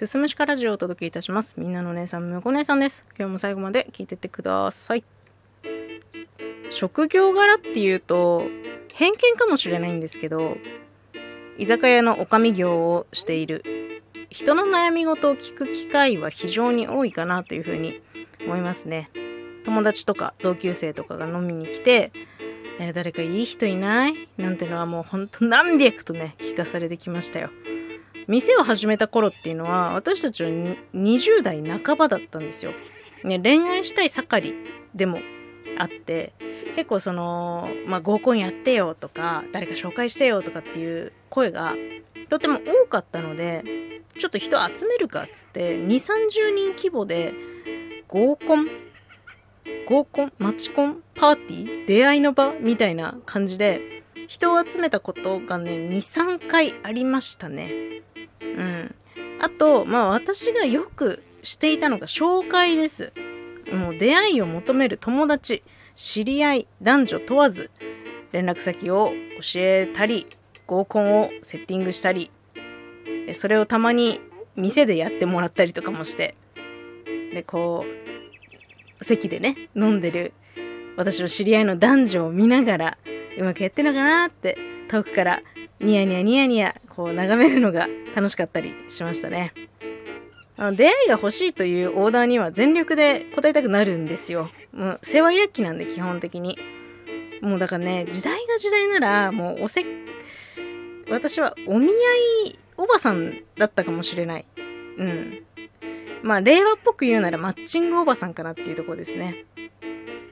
[0.00, 1.52] すすむしかラジオをお届けいたします。
[1.58, 3.04] みんなのお姉さん、むこ姉さんです。
[3.18, 5.04] 今日も最後まで聞いてってください。
[6.70, 8.44] 職業柄っていうと、
[8.94, 10.56] 偏見かもしれないんですけど、
[11.58, 13.62] 居酒屋の女将業をしている
[14.30, 18.00] 人の悩み事を聞く機会は非常に多いかなというふうに
[18.46, 19.10] 思いますね。
[19.66, 22.10] 友達とか同級生とかが飲みに来て、
[22.78, 24.28] え、誰かいい人いない？
[24.38, 27.50] なんてのはもうほんと何百とね、聞かされてきましたよ。
[28.28, 32.72] 店を始めた頃っていうのは、私たちは20代半ばだったんですよ。
[33.24, 34.54] ね、恋愛したい盛り
[34.94, 35.18] でも
[35.78, 36.32] あって、
[36.76, 41.74] 結構その、まあ、合コンやってよとか、誰か紹介してよとかっていう声が
[42.28, 43.64] とても多かったので、
[44.18, 47.34] ちょっと人集めるかっつって、2、30人規模で
[48.08, 48.68] 合コン
[49.86, 57.72] 合コンマチコンパーティー出会いの場みたいな感じで、人を集めたことがね、2、3回ありましたね。
[58.40, 58.94] うん。
[59.40, 63.12] あと、まあ私がよくしていたのが紹介です。
[63.72, 65.62] もう出会いを求める友達、
[65.96, 67.70] 知り合い、男女問わず、
[68.32, 70.26] 連絡先を教えたり、
[70.66, 72.30] 合コンをセッティングしたり、
[73.34, 74.20] それをたまに
[74.56, 76.36] 店でやってもらったりとかもして、
[77.32, 78.09] で、こう、
[79.04, 80.32] 席でね、飲んでる
[80.96, 82.98] 私の知り合いの男女を見ながら、
[83.38, 84.58] うまくやってんのかなって
[84.90, 85.42] 遠くから
[85.80, 89.54] ニヤニヤニヤニヤこう眺めるのが楽しかったりしましたね。
[90.56, 94.50] あの出会いが欲しいというオーダーには全力で答えたくなるんですよ。
[94.72, 96.58] もう世話焼きなんで基本的に。
[97.40, 99.86] もうだからね、時代が時代ならもうおせ、
[101.08, 101.90] 私はお見合
[102.48, 104.44] いおばさんだったかもしれない。
[104.98, 105.44] うん。
[106.22, 109.46] まあ、令和っぽく言うならマッチングおばさんかなっていうところですね。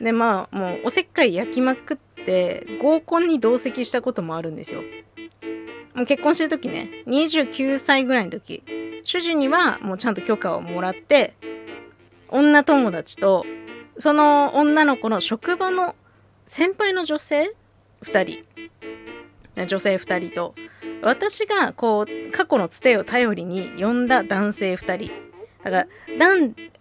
[0.00, 4.82] で、まあ、もう、おせっかい焼きまくって、合コンに同席したこともあるんですよ。
[5.94, 8.62] もう結婚してる時ね、29歳ぐらいの時、
[9.04, 11.34] 主人にはもうちゃんと許可をもらって、
[12.28, 13.44] 女友達と、
[13.98, 15.94] その女の子の職場の
[16.46, 17.54] 先輩の女性
[18.02, 18.44] 二人、
[19.66, 20.54] 女性二人と、
[21.02, 25.10] 私がこう、過去のつてを頼りに呼んだ男性二人、
[25.64, 25.86] だから、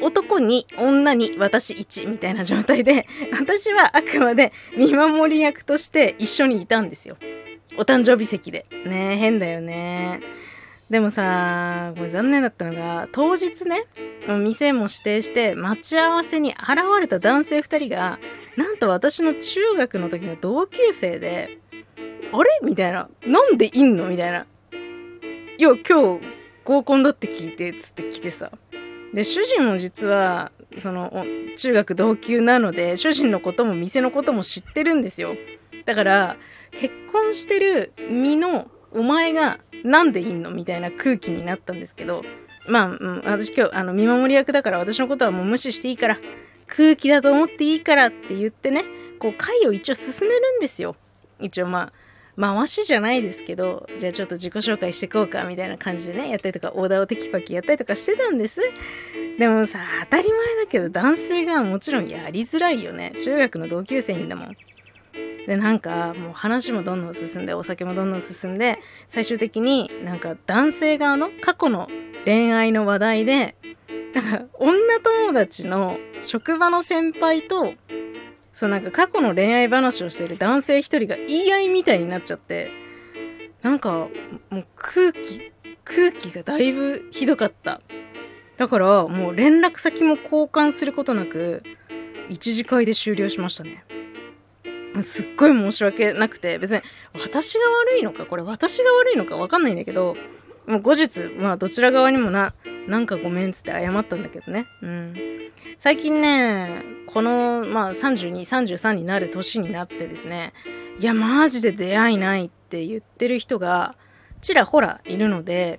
[0.00, 3.06] 男、に、女に、私1みたいな状態で、
[3.38, 7.16] 私はあくまで見守り役として一緒にいたんですよ。
[7.76, 8.66] お誕生日席で。
[8.84, 10.20] ね、変だよね。
[10.90, 13.84] でもさ、これ残念だったのが、当日ね、
[14.28, 18.18] 店も指定して待ち合わせに現れた男性2人が、
[18.56, 21.58] なんと私の中学の時の同級生で、
[22.32, 22.50] あれ？
[22.62, 23.08] みたいな。
[23.26, 24.08] なんでいんの？
[24.08, 24.46] みたいな。
[25.56, 26.33] いや、今日
[26.64, 28.50] 合コンだって聞いて、つって来てさ。
[29.12, 30.50] で、主人も実は、
[30.82, 31.24] その、
[31.56, 35.36] 中学同級なので、主人のことも店のことも知ってるんですよ。
[35.84, 36.36] だから、
[36.72, 42.22] 結婚してる身のお前がなんでいんのみたいな空気になったんですけど、
[42.66, 46.18] まあ、うん、私今日、あの、見守り役だから私のことはもう無視していいから、
[46.66, 48.84] 空気だと思っていいからって言ってね、
[49.18, 50.96] こう、会を一応進めるんですよ。
[51.40, 51.92] 一応まあ、
[52.38, 58.60] 回しじゃないですけど、じゃあちょっと自己紹介していこうか、みたいな感じでね、やったりとか、オーダーをテキパキやったりとかしてたんです。
[59.38, 63.12] でもさ、当たり前だけど、男性がもちろんやりづらいよね。
[63.24, 64.54] 中学の同級生にだもん。
[65.46, 68.78] で、なんか、もう話もどんどん進んで、お酒もどんどん進んで、
[69.10, 71.88] 最終的になんか男性側の過去の
[72.24, 73.54] 恋愛の話題で、
[74.14, 77.74] だから女友達の職場の先輩と
[78.54, 82.70] そうなんか過去の恋愛話をしている男性一人が言い合いみたいになっちゃって、
[83.62, 84.08] なんか
[84.50, 85.52] もう空気、
[85.84, 87.80] 空気がだいぶひどかった。
[88.56, 91.62] だからもう連絡先も交換することなく、
[92.28, 93.84] 一次会で終了しましたね。
[95.02, 96.80] すっごい申し訳なくて、別に
[97.14, 100.16] 私が悪いのか、これ私が悪いのかわかんないんだけど、
[100.66, 102.54] もう後日、まあどちら側にもな、
[102.88, 104.66] なんかごめんつって謝ったんだけどね。
[104.82, 105.14] うん。
[105.78, 110.52] 最近ね、この、まあ32、33になる年になってですね、
[110.98, 113.96] いや、マジで出会いないって言ってる人が、
[114.42, 115.78] ちらほらいるので、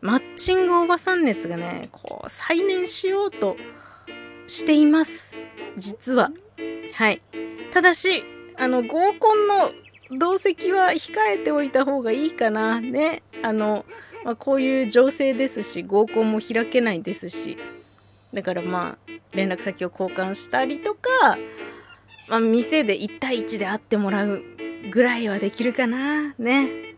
[0.00, 3.56] マッチングおばさん熱がね、こう、再燃しようと
[4.46, 5.32] しています。
[5.78, 6.30] 実は。
[6.94, 7.22] はい。
[7.72, 8.24] ただし、
[8.56, 9.72] あの、合コンの
[10.18, 12.80] 同席は控えておいた方がいいかな。
[12.80, 13.22] ね。
[13.42, 13.84] あの、
[14.26, 17.56] まあ、こういう情勢ですし、合コンも開けないですし、
[18.34, 21.38] だからまあ、連絡先を交換したりとか、
[22.28, 24.42] まあ、店で1対1で会ってもらう
[24.90, 26.34] ぐらいはできるかな。
[26.40, 26.96] ね。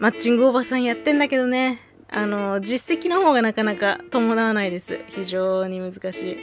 [0.00, 1.80] マッチングおばさんやってんだけどね。
[2.10, 4.98] あの、実績の方がなかなか伴わないです。
[5.16, 6.38] 非常に難し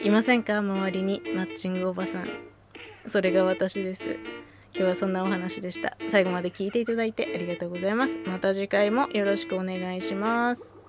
[0.00, 0.06] い。
[0.06, 0.58] いませんか？
[0.58, 2.28] 周りにマッチングおばさん。
[3.10, 4.02] それが私です。
[4.74, 5.96] 今日はそんなお話でした。
[6.10, 8.18] 最後まで聞いていただいてありがとうございます。
[8.26, 10.81] また次回もよろしくお願いします。